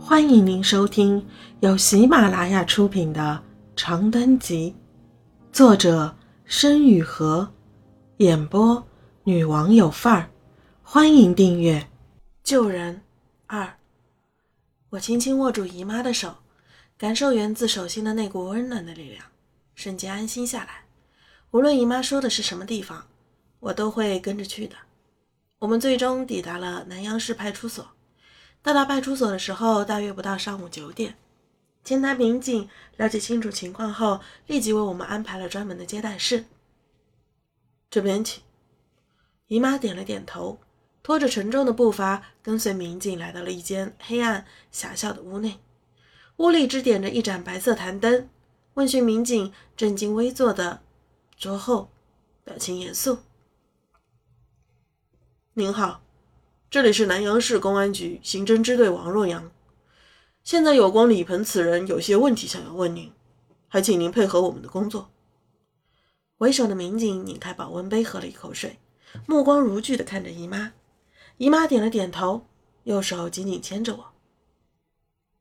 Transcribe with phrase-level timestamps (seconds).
[0.00, 1.26] 欢迎您收听
[1.60, 3.42] 由喜马拉雅出品的
[3.80, 4.74] 《长灯集》，
[5.54, 7.46] 作者申雨禾，
[8.18, 8.82] 演播
[9.24, 10.30] 女王有范儿。
[10.82, 11.86] 欢迎订阅。
[12.42, 13.02] 救人
[13.46, 13.76] 二，
[14.90, 16.36] 我轻轻握住姨妈的手，
[16.96, 19.24] 感受源自手心的那股温暖的力量，
[19.74, 20.84] 瞬间安心下来。
[21.50, 23.04] 无论姨妈说的是什么地方，
[23.60, 24.76] 我都会跟着去的。
[25.58, 27.86] 我们最终抵达了南阳市派出所。
[28.68, 31.16] 到达派出所的时候，大约不到上午九点。
[31.84, 32.68] 前台民警
[32.98, 36.44] 了解清楚情况后，立即为我们安排了专门的接待室。
[37.88, 38.42] 这边请。
[39.46, 40.58] 姨妈点了点头，
[41.02, 45.58] 拖着沉重的步伐，跟随民警来到了一间黑暗狭小的屋内。
[46.36, 48.28] 屋里只点着一盏白色弹灯。
[48.74, 50.82] 问询民警正襟危坐的
[51.38, 51.90] 桌后，
[52.44, 53.20] 表情严肃
[55.54, 56.02] ：“您好。”
[56.70, 59.50] 这里是南阳市公安局刑侦支队王若阳，
[60.44, 63.10] 现在有关李鹏此人有些问题想要问您，
[63.68, 65.10] 还请您配合我们的工作。
[66.36, 68.78] 为首的民警拧开保温杯，喝了一口水，
[69.26, 70.74] 目光如炬地看着姨妈。
[71.38, 72.46] 姨妈点了点头，
[72.84, 74.12] 右手紧紧牵着我。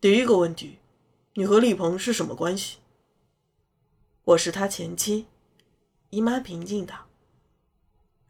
[0.00, 0.80] 第一个问题，
[1.34, 2.78] 你和李鹏是什么关系？
[4.24, 5.26] 我是他前妻。
[6.10, 7.06] 姨妈平静道：“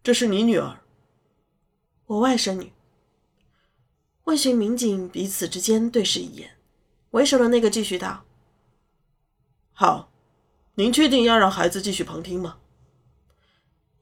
[0.04, 0.80] 这是你女儿，
[2.04, 2.70] 我外甥女。”
[4.32, 6.52] 问询民警彼此之间对视一眼，
[7.10, 8.24] 为首的那个继续道
[9.74, 10.08] ：“好，
[10.76, 12.56] 您确定要让孩子继续旁听吗？”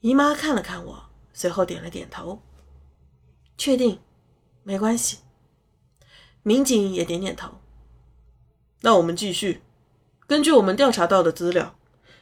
[0.02, 2.40] 姨妈看了看我，随后点了点头
[3.58, 3.98] ：“确定，
[4.62, 5.18] 没关系。”
[6.44, 7.54] 民警也点点头。
[8.82, 9.62] 那我们继续。
[10.28, 11.74] 根据我们调查到的资料，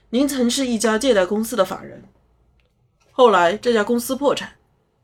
[0.09, 2.05] 您曾是一家借贷公司的法人，
[3.13, 4.57] 后来这家公司破产，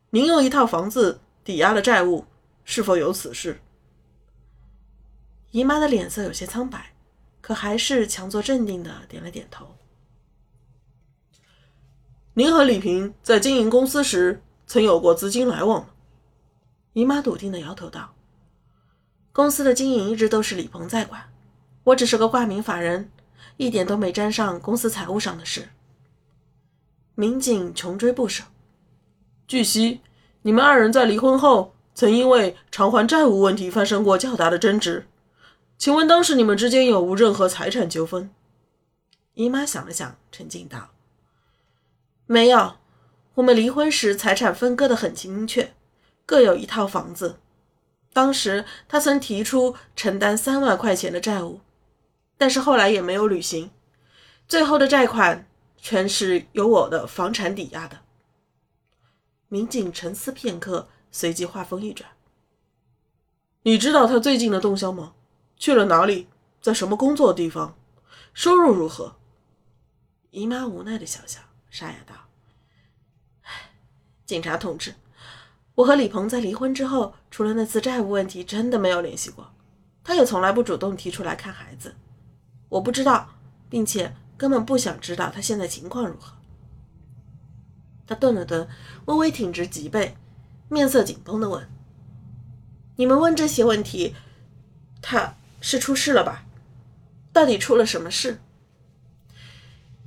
[0.09, 2.25] 您用一套房子抵押了债务。
[2.65, 3.61] 是否有此事？
[5.51, 6.93] 姨妈的脸色有些苍白，
[7.41, 9.77] 可还是强作镇定的点了点头。
[12.33, 15.91] 您和李平在经营公司时曾有过资金来往吗？
[16.95, 18.15] 姨妈笃定的摇头道
[19.31, 21.33] ：“公司的经营一直都是李鹏在管，
[21.85, 23.13] 我只是个挂名法人，
[23.57, 25.69] 一点都没沾上公司财务上的事。”
[27.15, 28.43] 民警穷追不舍。
[29.47, 30.01] 据悉，
[30.43, 31.74] 你们二人在离婚后。
[31.95, 35.07] 曾因为偿还债务问题发生过较大的争执，
[35.79, 38.31] 请问当时你们之间有无任何财产纠纷？
[39.35, 40.91] 姨妈想了想，沉静道
[42.27, 42.79] ：“没有，
[43.35, 45.73] 我们离婚时财产分割的很明确，
[46.27, 47.37] 各有一套房子。
[48.13, 51.61] 当时他曾提出承担三万块钱的债务，
[52.37, 53.71] 但是后来也没有履行，
[54.49, 55.47] 最后的债款
[55.79, 58.01] 全是由我的房产抵押的。”
[59.47, 60.89] 民警沉思片刻。
[61.15, 62.11] 随即话锋一转
[63.63, 65.15] ：“你知道他最近的动向吗？
[65.57, 66.27] 去了哪里？
[66.61, 67.77] 在什么工作地方？
[68.33, 69.15] 收入如何？”
[70.33, 71.39] 姨妈无奈的笑笑，
[71.71, 72.17] 沙哑道
[74.27, 74.97] ：“警察同志，
[75.77, 79.55] 我和李鹏在离婚之后，除了那次债务问题，真的没有联系过。
[80.03, 81.95] 他也从来不主动提出来看孩子。
[82.69, 83.31] 我不知道，
[83.71, 86.37] 并且根本不想知道他现在情况如何。”
[88.05, 88.69] 他顿了顿，
[89.05, 90.17] 微微挺直脊背。
[90.75, 91.69] 面色紧绷的问
[92.97, 94.17] ：“你们问这些问题，
[95.01, 96.45] 他是出事了吧？
[97.33, 98.41] 到底出了什么事？”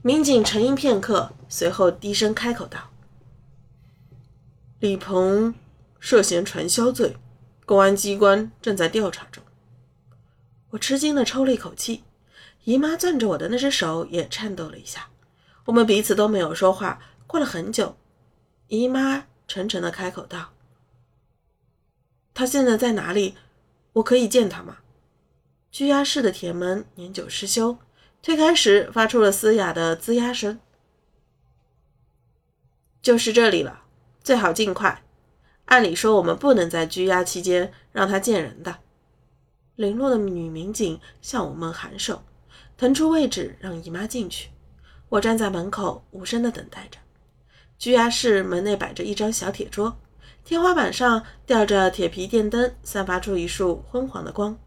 [0.03, 2.89] 民警沉吟片刻，随后低声开口道
[4.79, 5.56] ：“李鹏
[6.01, 7.16] 涉嫌传销罪，
[7.66, 9.41] 公安机关正在调查中。”
[10.72, 12.03] 我吃惊的抽了一口气，
[12.66, 15.07] 姨妈攥着我的那只手也颤抖了一下。
[15.63, 17.00] 我们彼此都没有说话。
[17.25, 17.95] 过了很久，
[18.67, 19.23] 姨妈。
[19.50, 20.50] 沉沉的开口道
[22.38, 23.34] ：“他现在在哪里？
[23.94, 24.78] 我可以见他吗？”
[25.72, 27.80] 拘押室的铁门年久失修，
[28.22, 30.59] 推开时发出了嘶哑的吱呀声。
[33.02, 33.81] 就是这里了，
[34.22, 35.03] 最好尽快。
[35.66, 38.78] 按理说，我们不能在拘押期间让他见人的。
[39.75, 42.24] 零落的女民警向我们颔首，
[42.78, 44.51] 腾出位置让姨妈进去。
[45.10, 47.00] 我站在门口，无声的等待着。
[47.80, 49.98] 拘押室门内摆着一张小铁桌，
[50.47, 54.57] 天花板上吊着铁皮电灯，散发出一束昏黄的光。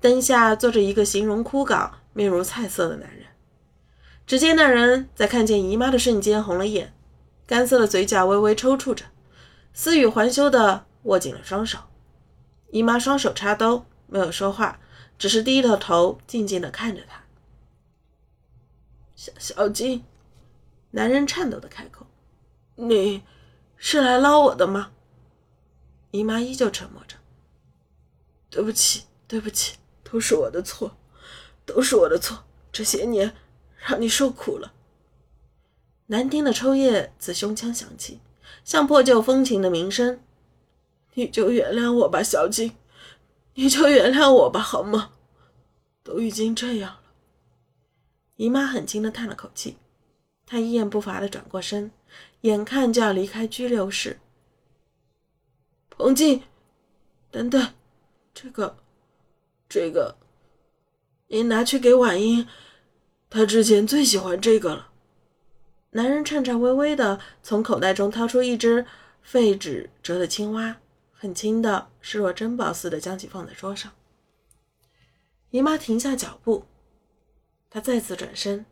[0.00, 3.26] 灯下坐着一个形容枯槁、面如菜色的男人。
[4.26, 6.94] 只见那人在看见姨妈的瞬间红了眼，
[7.46, 9.04] 干涩的嘴角微微抽搐着，
[9.74, 11.78] 思雨环休地握紧了双手。
[12.70, 14.80] 姨妈双手插兜，没有说话，
[15.18, 17.22] 只是低着头静静地看着他。
[19.14, 20.02] 小小金，
[20.92, 22.06] 男人颤抖地开口。
[22.76, 23.22] 你
[23.76, 24.92] 是来捞我的吗？
[26.10, 27.16] 姨妈依旧沉默着。
[28.50, 30.96] 对不起，对不起，都是我的错，
[31.66, 32.44] 都是我的错。
[32.72, 33.34] 这些年
[33.86, 34.72] 让你受苦了。
[36.06, 38.20] 难听的抽叶自胸腔响起，
[38.64, 40.20] 像破旧风琴的鸣声。
[41.14, 42.76] 你就原谅我吧，小静，
[43.54, 45.10] 你就原谅我吧，好吗？
[46.02, 47.02] 都已经这样了。
[48.36, 49.76] 姨妈很轻的叹了口气，
[50.46, 51.90] 她一言不发的转过身，
[52.42, 54.20] 眼看就要离开拘留室。
[55.98, 56.44] 彭静，
[57.32, 57.74] 等等，
[58.32, 58.76] 这个，
[59.68, 60.16] 这个，
[61.26, 62.46] 您拿去给婉英，
[63.28, 64.92] 她之前最喜欢这个了。
[65.90, 68.86] 男人颤颤巍巍的从口袋中掏出一只
[69.22, 70.76] 废纸折的青蛙，
[71.12, 73.90] 很轻的，视若珍宝似的将其放在桌上。
[75.50, 76.64] 姨妈停下脚步，
[77.68, 78.64] 她再次转身，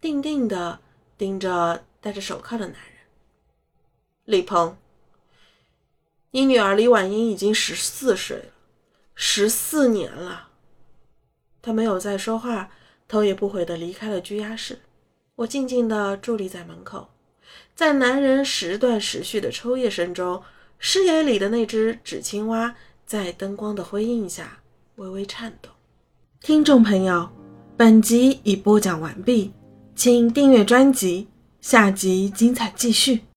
[0.00, 0.80] 定定的
[1.18, 2.92] 盯着戴着手铐的男人。
[4.24, 4.78] 李鹏，
[6.30, 8.44] 你女儿李婉英已经十四岁了，
[9.14, 10.48] 十四年了。
[11.62, 12.70] 他没有再说话，
[13.08, 14.80] 头也不回的离开了拘押室。
[15.36, 17.08] 我静静地伫立在门口，
[17.74, 20.42] 在男人时断时续的抽噎声中，
[20.78, 22.74] 视野里的那只纸青蛙
[23.06, 24.58] 在灯光的辉映下
[24.96, 25.70] 微微颤抖。
[26.42, 27.30] 听众朋友，
[27.76, 29.52] 本集已播讲完毕，
[29.94, 31.28] 请订阅专辑，
[31.62, 33.22] 下集精彩继续。